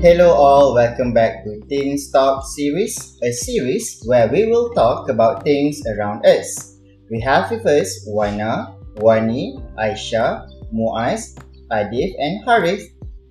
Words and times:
Hello 0.00 0.30
all, 0.30 0.74
welcome 0.74 1.12
back 1.12 1.42
to 1.42 1.60
Things 1.66 2.08
Talk 2.12 2.46
series, 2.54 3.18
a 3.20 3.32
series 3.32 4.00
where 4.06 4.28
we 4.28 4.46
will 4.46 4.70
talk 4.70 5.08
about 5.08 5.42
things 5.42 5.82
around 5.88 6.24
us. 6.24 6.78
We 7.10 7.20
have 7.22 7.50
with 7.50 7.66
us 7.66 8.06
Wana, 8.06 8.78
Wani, 9.02 9.58
Aisha, 9.76 10.46
Muaz, 10.72 11.34
Adif 11.72 12.14
and 12.16 12.44
Harith. 12.46 12.86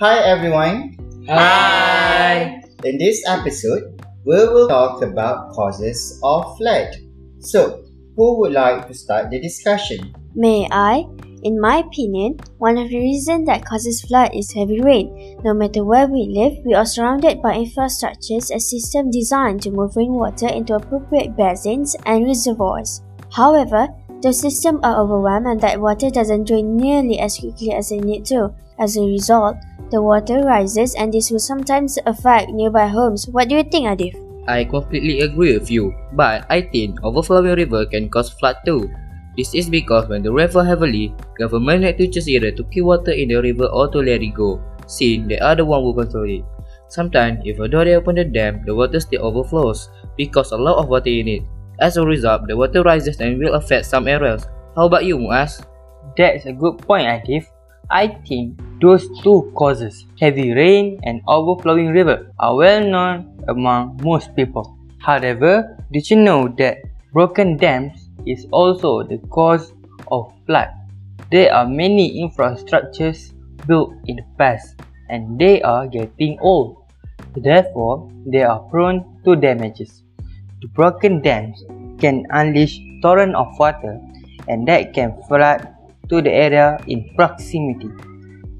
Hi 0.00 0.18
everyone. 0.20 1.00
Hi. 1.30 2.60
In 2.84 2.98
this 2.98 3.24
episode, 3.26 3.96
we 4.26 4.36
will 4.36 4.68
talk 4.68 5.00
about 5.00 5.52
causes 5.52 6.20
of 6.22 6.58
flood. 6.58 6.94
So, 7.38 7.84
who 8.16 8.38
would 8.40 8.52
like 8.52 8.86
to 8.88 8.92
start 8.92 9.30
the 9.30 9.40
discussion? 9.40 10.14
May 10.34 10.68
I? 10.70 11.08
In 11.42 11.58
my 11.58 11.78
opinion, 11.78 12.36
one 12.58 12.76
of 12.76 12.90
the 12.90 12.98
reasons 12.98 13.46
that 13.46 13.64
causes 13.64 14.02
flood 14.02 14.30
is 14.36 14.52
heavy 14.52 14.80
rain. 14.80 15.40
No 15.42 15.54
matter 15.54 15.84
where 15.84 16.06
we 16.06 16.28
live, 16.28 16.60
we 16.66 16.74
are 16.74 16.84
surrounded 16.84 17.40
by 17.40 17.56
infrastructures 17.56 18.50
and 18.50 18.60
systems 18.60 19.16
designed 19.16 19.62
to 19.62 19.70
move 19.70 19.96
rainwater 19.96 20.48
into 20.48 20.74
appropriate 20.74 21.36
basins 21.36 21.96
and 22.04 22.26
reservoirs. 22.26 23.00
However, 23.32 23.88
those 24.20 24.40
systems 24.40 24.80
are 24.82 25.00
overwhelmed 25.00 25.46
and 25.46 25.60
that 25.62 25.80
water 25.80 26.10
doesn't 26.10 26.44
drain 26.44 26.76
nearly 26.76 27.18
as 27.18 27.38
quickly 27.38 27.72
as 27.72 27.90
it 27.90 28.04
need 28.04 28.26
to. 28.26 28.52
As 28.78 28.98
a 28.98 29.02
result, 29.02 29.56
the 29.90 30.02
water 30.02 30.44
rises 30.44 30.94
and 30.94 31.10
this 31.10 31.30
will 31.30 31.40
sometimes 31.40 31.98
affect 32.04 32.50
nearby 32.52 32.86
homes. 32.86 33.26
What 33.28 33.48
do 33.48 33.56
you 33.56 33.64
think, 33.64 33.88
Adif? 33.88 34.12
I 34.46 34.64
completely 34.64 35.20
agree 35.20 35.56
with 35.56 35.70
you, 35.70 35.94
but 36.12 36.44
I 36.50 36.60
think 36.60 37.00
overflowing 37.02 37.56
river 37.56 37.86
can 37.86 38.10
cause 38.10 38.28
flood 38.28 38.56
too. 38.66 38.90
This 39.36 39.54
is 39.54 39.68
because 39.70 40.08
when 40.08 40.22
the 40.22 40.32
river 40.32 40.62
heavily, 40.64 41.14
government 41.38 41.82
had 41.84 41.98
to 41.98 42.06
choose 42.06 42.28
either 42.28 42.50
to 42.52 42.62
keep 42.70 42.84
water 42.84 43.10
in 43.10 43.28
the 43.28 43.36
river 43.42 43.66
or 43.66 43.88
to 43.90 43.98
let 43.98 44.22
it 44.22 44.34
go, 44.34 44.60
since 44.86 45.26
the 45.28 45.38
other 45.40 45.64
one 45.64 45.82
will 45.82 45.94
control 45.94 46.28
it. 46.30 46.44
Sometimes, 46.88 47.40
if 47.44 47.58
a 47.58 47.66
door 47.68 47.84
they 47.84 47.94
open 47.96 48.16
the 48.16 48.24
dam, 48.24 48.62
the 48.66 48.74
water 48.74 49.00
still 49.00 49.24
overflows 49.26 49.88
because 50.16 50.52
a 50.52 50.56
lot 50.56 50.78
of 50.82 50.88
water 50.88 51.10
in 51.10 51.28
it. 51.28 51.42
As 51.80 51.96
a 51.96 52.04
result, 52.06 52.46
the 52.46 52.56
water 52.56 52.82
rises 52.82 53.20
and 53.20 53.38
will 53.38 53.54
affect 53.54 53.86
some 53.86 54.06
areas. 54.08 54.46
How 54.76 54.86
about 54.86 55.04
you, 55.04 55.18
Muaz? 55.18 55.62
That's 56.16 56.46
a 56.46 56.52
good 56.52 56.78
point, 56.78 57.06
Adif. 57.06 57.46
I 57.90 58.06
think 58.26 58.60
those 58.80 59.08
two 59.22 59.50
causes, 59.56 60.06
heavy 60.20 60.52
rain 60.52 61.00
and 61.02 61.20
overflowing 61.26 61.88
river, 61.88 62.30
are 62.38 62.54
well 62.56 62.80
known 62.86 63.42
among 63.48 63.98
most 64.02 64.34
people. 64.36 64.76
However, 65.00 65.76
did 65.92 66.08
you 66.10 66.16
know 66.16 66.48
that 66.58 66.78
broken 67.12 67.56
dams 67.56 67.99
is 68.26 68.46
also 68.52 69.02
the 69.02 69.18
cause 69.28 69.72
of 70.10 70.32
flood. 70.46 70.68
There 71.30 71.52
are 71.54 71.66
many 71.66 72.18
infrastructures 72.18 73.32
built 73.66 73.94
in 74.06 74.16
the 74.16 74.26
past 74.38 74.80
and 75.08 75.38
they 75.38 75.62
are 75.62 75.86
getting 75.86 76.38
old. 76.40 76.76
Therefore, 77.36 78.10
they 78.26 78.42
are 78.42 78.58
prone 78.70 79.04
to 79.24 79.36
damages. 79.36 80.02
The 80.60 80.68
broken 80.68 81.22
dams 81.22 81.62
can 82.00 82.26
unleash 82.30 82.80
torrent 83.02 83.34
of 83.34 83.46
water 83.58 84.00
and 84.48 84.66
that 84.66 84.92
can 84.94 85.14
flood 85.28 85.68
to 86.08 86.20
the 86.20 86.32
area 86.32 86.78
in 86.86 87.08
proximity. 87.14 87.88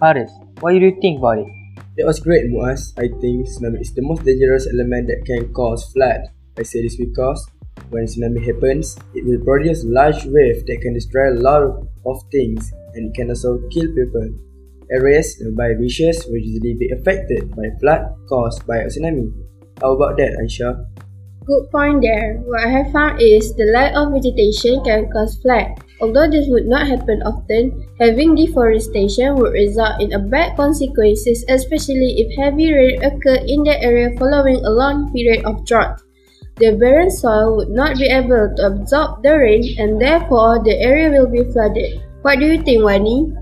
Harith, 0.00 0.30
what 0.60 0.72
do 0.72 0.78
you 0.78 0.96
think 1.00 1.18
about 1.18 1.38
it? 1.38 1.48
That 1.96 2.06
was 2.06 2.20
great, 2.20 2.46
Muaz. 2.46 2.92
I 2.94 3.08
think 3.08 3.48
tsunami 3.48 3.80
is 3.80 3.90
the 3.94 4.02
most 4.02 4.22
dangerous 4.22 4.68
element 4.70 5.08
that 5.08 5.24
can 5.26 5.50
cause 5.52 5.82
flood. 5.90 6.30
I 6.58 6.62
say 6.62 6.82
this 6.82 6.94
because 6.94 7.42
when 7.90 8.04
tsunami 8.04 8.44
happens, 8.44 8.96
it 9.14 9.24
will 9.24 9.40
produce 9.44 9.84
large 9.84 10.24
wave 10.26 10.64
that 10.66 10.78
can 10.82 10.94
destroy 10.94 11.32
a 11.32 11.40
lot 11.40 11.62
of 12.06 12.16
things 12.30 12.72
and 12.94 13.14
can 13.14 13.30
also 13.30 13.58
kill 13.70 13.88
people. 13.94 14.28
Areas 14.90 15.36
nearby 15.40 15.74
beaches 15.76 16.24
will 16.28 16.40
usually 16.40 16.74
be 16.74 16.88
affected 16.90 17.54
by 17.54 17.68
flood 17.80 18.08
caused 18.28 18.66
by 18.66 18.78
a 18.84 18.88
tsunami. 18.88 19.28
How 19.80 19.92
about 19.92 20.16
that, 20.16 20.36
Aisha? 20.40 20.84
Good 21.48 21.70
point 21.72 22.04
there. 22.04 22.40
What 22.44 22.60
I 22.60 22.68
have 22.68 22.92
found 22.92 23.22
is 23.24 23.56
the 23.56 23.72
lack 23.72 23.96
of 23.96 24.12
vegetation 24.12 24.84
can 24.84 25.08
cause 25.08 25.40
flood. 25.40 25.80
Although 26.00 26.28
this 26.28 26.44
would 26.48 26.68
not 26.68 26.86
happen 26.86 27.22
often, 27.24 27.88
having 27.98 28.36
deforestation 28.36 29.36
would 29.36 29.56
result 29.56 30.00
in 30.00 30.12
a 30.12 30.20
bad 30.20 30.56
consequences 30.56 31.44
especially 31.48 32.20
if 32.20 32.36
heavy 32.36 32.68
rain 32.72 33.02
occur 33.02 33.40
in 33.48 33.64
the 33.64 33.80
area 33.80 34.12
following 34.20 34.60
a 34.60 34.70
long 34.70 35.12
period 35.12 35.44
of 35.44 35.64
drought. 35.64 36.00
The 36.58 36.74
barren 36.74 37.10
soil 37.10 37.56
would 37.56 37.70
not 37.70 37.98
be 37.98 38.10
able 38.10 38.50
to 38.56 38.66
absorb 38.66 39.22
the 39.22 39.38
rain 39.38 39.62
and 39.78 40.00
therefore 40.00 40.58
the 40.58 40.74
area 40.74 41.08
will 41.08 41.30
be 41.30 41.46
flooded. 41.52 42.02
What 42.22 42.40
do 42.40 42.46
you 42.46 42.62
think, 42.62 42.82
Wani? 42.82 43.32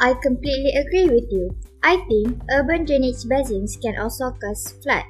I 0.00 0.14
completely 0.18 0.74
agree 0.74 1.06
with 1.06 1.30
you. 1.30 1.54
I 1.86 2.02
think 2.10 2.42
urban 2.50 2.84
drainage 2.84 3.22
basins 3.28 3.78
can 3.78 3.94
also 4.02 4.34
cause 4.42 4.74
flood. 4.82 5.04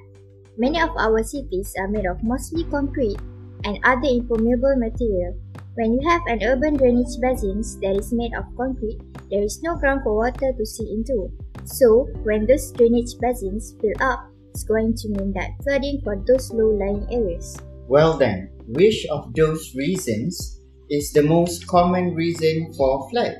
Many 0.59 0.81
of 0.81 0.91
our 1.01 1.25
cities 1.25 1.73
are 1.81 1.89
made 1.89 2.05
of 2.05 2.23
mostly 2.23 2.65
concrete 2.65 3.17
and 3.65 3.81
other 3.85 4.09
impermeable 4.09 4.77
material. 4.77 5.33
When 5.77 5.97
you 5.97 6.09
have 6.09 6.21
an 6.29 6.45
urban 6.45 6.77
drainage 6.77 7.17
basin 7.21 7.65
that 7.81 7.97
is 7.97 8.13
made 8.13 8.33
of 8.37 8.45
concrete, 8.57 9.01
there 9.31 9.43
is 9.43 9.63
no 9.63 9.77
ground 9.77 10.03
for 10.05 10.17
water 10.17 10.53
to 10.53 10.65
seep 10.67 10.89
into. 10.89 11.33
So, 11.65 12.09
when 12.23 12.47
those 12.47 12.73
drainage 12.73 13.17
basins 13.19 13.75
fill 13.81 13.97
up, 14.01 14.29
is 14.57 14.65
going 14.65 14.97
to 14.97 15.13
mean 15.13 15.37
that 15.37 15.53
flooding 15.61 16.01
for 16.01 16.17
those 16.25 16.49
low-lying 16.51 17.05
areas. 17.13 17.61
Well 17.89 18.17
then, 18.17 18.49
which 18.73 19.05
of 19.13 19.37
those 19.37 19.77
reasons 19.77 20.65
is 20.89 21.13
the 21.13 21.23
most 21.23 21.69
common 21.69 22.15
reason 22.17 22.73
for 22.73 23.05
flood? 23.11 23.37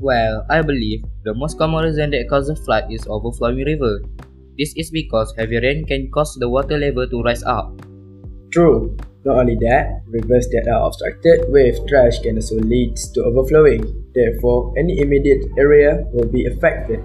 Well, 0.00 0.46
I 0.48 0.62
believe 0.62 1.04
the 1.28 1.36
most 1.36 1.58
common 1.60 1.84
reason 1.84 2.10
that 2.16 2.32
causes 2.32 2.58
flood 2.64 2.88
is 2.88 3.04
overflowing 3.06 3.68
river. 3.68 4.00
This 4.56 4.72
is 4.76 4.90
because 4.90 5.34
heavy 5.36 5.60
rain 5.60 5.84
can 5.84 6.10
cause 6.10 6.36
the 6.40 6.48
water 6.48 6.78
level 6.78 7.04
to 7.04 7.22
rise 7.22 7.44
up. 7.44 7.76
True. 8.50 8.96
Not 9.24 9.44
only 9.44 9.60
that, 9.68 10.00
rivers 10.08 10.48
that 10.56 10.64
are 10.72 10.88
obstructed 10.88 11.52
with 11.52 11.76
trash 11.86 12.24
can 12.24 12.40
also 12.40 12.56
lead 12.64 12.96
to 12.96 13.28
overflowing. 13.28 13.84
Therefore, 14.16 14.72
any 14.80 15.04
immediate 15.04 15.44
area 15.60 16.00
will 16.16 16.26
be 16.32 16.48
affected. 16.48 17.04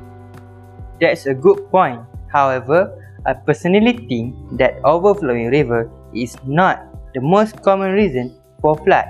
That's 1.01 1.27
a 1.27 1.35
good 1.35 1.59
point. 1.69 1.99
However, 2.31 3.04
I 3.25 3.33
personally 3.33 4.05
think 4.05 4.37
that 4.61 4.77
overflowing 4.85 5.49
river 5.49 5.89
is 6.13 6.37
not 6.45 6.85
the 7.13 7.21
most 7.21 7.61
common 7.65 7.93
reason 7.97 8.37
for 8.61 8.77
flood. 8.85 9.05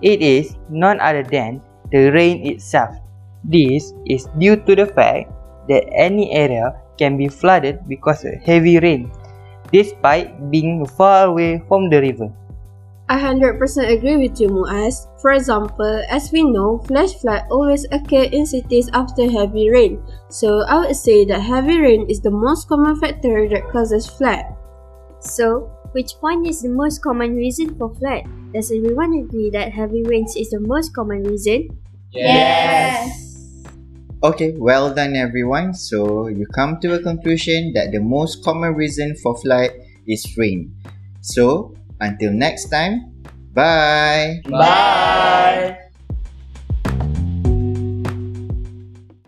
It 0.00 0.22
is 0.24 0.56
none 0.68 1.00
other 1.00 1.22
than 1.22 1.60
the 1.92 2.10
rain 2.10 2.46
itself. 2.48 2.96
This 3.44 3.92
is 4.08 4.26
due 4.40 4.56
to 4.64 4.74
the 4.74 4.86
fact 4.86 5.30
that 5.68 5.84
any 5.92 6.32
area 6.32 6.80
can 6.96 7.16
be 7.16 7.28
flooded 7.28 7.84
because 7.88 8.24
of 8.24 8.40
heavy 8.40 8.80
rain, 8.80 9.12
despite 9.72 10.50
being 10.50 10.86
far 10.86 11.28
away 11.28 11.60
from 11.68 11.90
the 11.90 12.00
river. 12.00 12.32
I 13.08 13.18
100% 13.22 13.86
agree 13.86 14.16
with 14.16 14.40
you, 14.40 14.48
Muaz. 14.48 15.06
For 15.22 15.30
example, 15.30 16.02
as 16.10 16.32
we 16.32 16.42
know, 16.42 16.82
flash 16.90 17.14
flood 17.14 17.46
always 17.50 17.86
occur 17.92 18.26
in 18.34 18.46
cities 18.46 18.90
after 18.92 19.30
heavy 19.30 19.70
rain. 19.70 20.02
So 20.28 20.66
I 20.66 20.86
would 20.86 20.96
say 20.96 21.24
that 21.26 21.38
heavy 21.38 21.78
rain 21.78 22.10
is 22.10 22.20
the 22.20 22.34
most 22.34 22.66
common 22.66 22.98
factor 22.98 23.48
that 23.48 23.70
causes 23.70 24.10
flood. 24.10 24.42
So, 25.20 25.70
which 25.92 26.18
point 26.20 26.48
is 26.48 26.62
the 26.62 26.68
most 26.68 27.00
common 27.00 27.36
reason 27.36 27.78
for 27.78 27.94
flood? 27.94 28.26
Does 28.52 28.72
everyone 28.74 29.14
agree 29.14 29.50
that 29.50 29.70
heavy 29.72 30.02
rains 30.02 30.34
is 30.34 30.50
the 30.50 30.60
most 30.60 30.92
common 30.92 31.22
reason? 31.22 31.78
Yes. 32.10 33.22
Okay, 34.22 34.50
well 34.58 34.92
done 34.92 35.14
everyone. 35.14 35.74
So 35.74 36.26
you 36.26 36.46
come 36.50 36.80
to 36.80 36.94
a 36.94 36.98
conclusion 36.98 37.72
that 37.74 37.92
the 37.92 38.00
most 38.00 38.42
common 38.42 38.74
reason 38.74 39.14
for 39.14 39.38
flood 39.38 39.70
is 40.08 40.26
rain. 40.36 40.74
So 41.20 41.76
Until 42.00 42.32
next 42.32 42.68
time, 42.68 43.12
bye. 43.54 44.40
Bye. 44.44 44.50
bye. 44.50 45.78